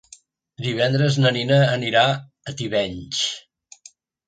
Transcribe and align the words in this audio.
Divendres 0.67 1.17
na 1.25 1.33
Nina 1.35 1.59
anirà 1.75 2.03
a 2.53 2.57
Tivenys. 2.63 3.23